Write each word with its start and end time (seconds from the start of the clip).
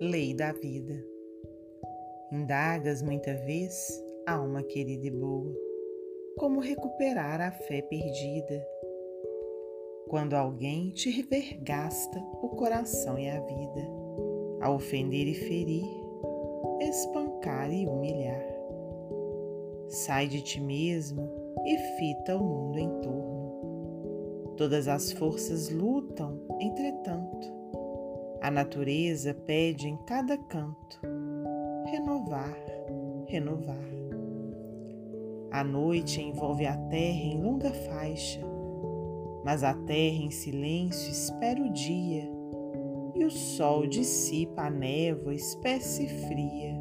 lei 0.00 0.34
da 0.34 0.52
vida. 0.52 1.02
Indagas 2.30 3.00
muita 3.00 3.34
vez, 3.34 3.88
alma 4.26 4.62
querida 4.62 5.06
e 5.06 5.10
boa, 5.10 5.54
como 6.36 6.60
recuperar 6.60 7.40
a 7.40 7.50
fé 7.50 7.80
perdida. 7.80 8.66
Quando 10.08 10.34
alguém 10.34 10.90
te 10.90 11.10
revergasta 11.10 12.18
o 12.42 12.50
coração 12.50 13.18
e 13.18 13.28
a 13.28 13.40
vida, 13.40 13.88
a 14.60 14.70
ofender 14.70 15.26
e 15.26 15.34
ferir, 15.34 15.86
espancar 16.80 17.72
e 17.72 17.86
humilhar. 17.86 18.44
Sai 19.88 20.28
de 20.28 20.42
ti 20.42 20.60
mesmo 20.60 21.28
e 21.64 21.78
fita 21.96 22.36
o 22.36 22.44
mundo 22.44 22.78
em 22.78 23.00
torno. 23.00 24.54
Todas 24.56 24.88
as 24.88 25.10
forças 25.12 25.70
lutam, 25.70 26.40
entretanto. 26.60 27.55
A 28.46 28.50
natureza 28.52 29.34
pede 29.34 29.88
em 29.88 29.96
cada 30.06 30.38
canto 30.38 31.00
renovar, 31.90 32.56
renovar. 33.26 33.90
A 35.50 35.64
noite 35.64 36.22
envolve 36.22 36.64
a 36.64 36.76
terra 36.76 37.24
em 37.24 37.42
longa 37.42 37.72
faixa, 37.72 38.40
mas 39.44 39.64
a 39.64 39.74
terra 39.74 40.22
em 40.22 40.30
silêncio 40.30 41.10
espera 41.10 41.60
o 41.60 41.72
dia 41.72 42.30
e 43.16 43.24
o 43.24 43.30
sol 43.32 43.84
dissipa 43.84 44.62
a 44.62 44.70
névoa 44.70 45.34
espécie 45.34 46.06
fria, 46.06 46.80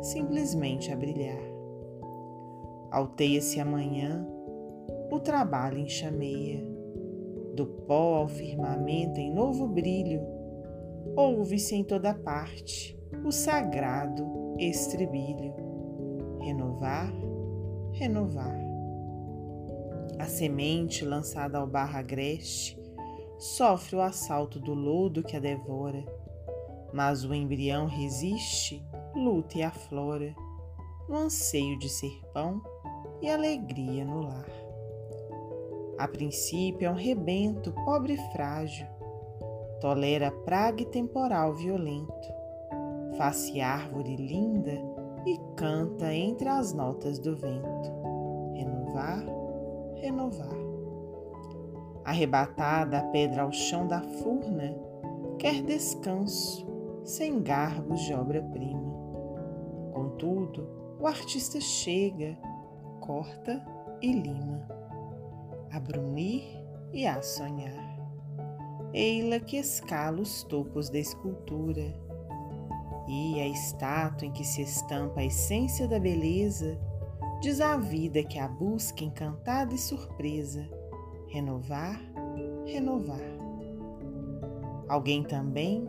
simplesmente 0.00 0.90
a 0.90 0.96
brilhar. 0.96 1.44
Alteia-se 2.90 3.60
amanhã, 3.60 4.26
o 5.12 5.20
trabalho 5.20 5.76
enxameia, 5.76 6.66
do 7.54 7.66
pó 7.66 8.14
ao 8.14 8.28
firmamento 8.28 9.20
em 9.20 9.30
novo 9.30 9.68
brilho, 9.68 10.36
ouve-se 11.14 11.74
em 11.74 11.84
toda 11.84 12.14
parte 12.14 12.98
o 13.24 13.30
sagrado 13.30 14.56
estribilho. 14.58 15.54
Renovar, 16.40 17.12
renovar. 17.92 18.56
A 20.18 20.24
semente 20.26 21.04
lançada 21.04 21.58
ao 21.58 21.66
barro 21.66 21.98
agreste 21.98 22.80
sofre 23.38 23.96
o 23.96 24.00
assalto 24.00 24.58
do 24.58 24.72
lodo 24.72 25.22
que 25.22 25.36
a 25.36 25.40
devora, 25.40 26.04
mas 26.92 27.24
o 27.24 27.34
embrião 27.34 27.86
resiste, 27.86 28.82
luta 29.14 29.58
e 29.58 29.62
aflora, 29.62 30.34
no 31.08 31.16
anseio 31.16 31.78
de 31.78 31.88
ser 31.88 32.20
pão 32.32 32.62
e 33.20 33.28
alegria 33.28 34.04
no 34.04 34.22
lar. 34.22 34.50
A 35.98 36.06
princípio 36.06 36.86
é 36.86 36.90
um 36.90 36.94
rebento 36.94 37.72
pobre 37.84 38.14
e 38.14 38.32
frágil, 38.32 38.86
tolera 39.80 40.30
praga 40.30 40.82
e 40.82 40.86
temporal 40.86 41.54
violento, 41.54 42.34
faz-se 43.16 43.60
árvore 43.60 44.16
linda 44.16 44.72
e 45.26 45.38
canta 45.56 46.14
entre 46.14 46.48
as 46.48 46.72
notas 46.72 47.18
do 47.18 47.36
vento. 47.36 47.90
Renovar, 48.54 49.24
renovar 49.96 50.66
arrebatada 52.06 52.98
a 52.98 53.02
pedra 53.02 53.42
ao 53.42 53.50
chão 53.50 53.84
da 53.84 54.00
furna, 54.00 54.78
quer 55.40 55.60
descanso, 55.60 56.64
sem 57.04 57.42
garbos 57.42 58.00
de 58.02 58.14
obra-prima. 58.14 58.94
Contudo, 59.92 60.68
o 61.00 61.06
artista 61.08 61.60
chega, 61.60 62.38
corta 63.00 63.60
e 64.00 64.12
lima, 64.12 64.68
a 65.72 65.80
brunir 65.80 66.44
e 66.92 67.08
a 67.08 67.20
sonhar. 67.20 67.85
Eila 68.96 69.38
que 69.38 69.58
escala 69.58 70.22
os 70.22 70.42
topos 70.42 70.88
da 70.88 70.98
escultura, 70.98 71.94
e 73.06 73.38
a 73.38 73.46
estátua 73.46 74.26
em 74.26 74.32
que 74.32 74.42
se 74.42 74.62
estampa 74.62 75.20
a 75.20 75.24
essência 75.26 75.86
da 75.86 76.00
beleza 76.00 76.80
diz 77.42 77.60
à 77.60 77.76
vida 77.76 78.24
que 78.24 78.38
a 78.38 78.48
busca 78.48 79.04
encantada 79.04 79.74
e 79.74 79.78
surpresa 79.78 80.66
renovar, 81.28 82.00
renovar. 82.64 83.20
Alguém 84.88 85.22
também, 85.22 85.86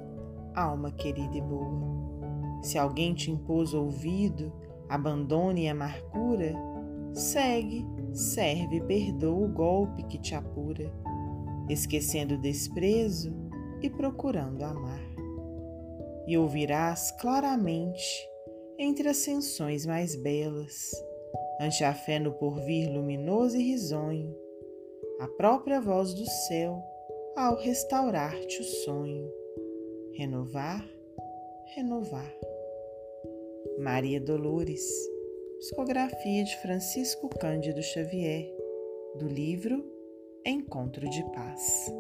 alma 0.54 0.92
querida 0.92 1.38
e 1.38 1.42
boa. 1.42 2.60
Se 2.62 2.78
alguém 2.78 3.14
te 3.14 3.32
impôs 3.32 3.74
ouvido, 3.74 4.52
abandone 4.90 5.70
a 5.70 5.72
amargura, 5.72 6.54
segue, 7.14 7.86
serve 8.12 8.76
e 8.76 8.82
perdoa 8.82 9.46
o 9.46 9.48
golpe 9.48 10.04
que 10.04 10.18
te 10.18 10.36
apura, 10.36 10.92
esquecendo 11.70 12.36
o 12.36 12.42
desprezo 12.42 13.34
e 13.82 13.90
procurando 13.90 14.64
amar. 14.64 15.04
E 16.28 16.38
ouvirás 16.38 17.12
claramente, 17.12 18.28
entre 18.78 19.10
ascensões 19.10 19.86
mais 19.86 20.16
belas, 20.16 20.92
ante 21.60 21.84
a 21.84 21.94
fé 21.94 22.20
no 22.20 22.34
porvir 22.34 22.92
luminoso 22.92 23.58
e 23.58 23.64
risonho, 23.64 24.36
a 25.20 25.28
própria 25.28 25.82
voz 25.82 26.14
do 26.14 26.26
céu 26.26 26.82
ao 27.36 27.56
restaurar-te 27.56 28.62
o 28.62 28.64
sonho. 28.64 29.32
Renovar, 30.14 30.88
renovar. 31.76 32.34
Maria 33.80 34.20
Dolores, 34.20 34.84
psicografia 35.60 36.44
de 36.44 36.58
Francisco 36.62 37.30
Cândido 37.30 37.82
Xavier, 37.82 38.52
do 39.18 39.28
livro 39.28 39.97
Encontro 40.50 41.10
de 41.10 41.22
Paz. 41.34 41.92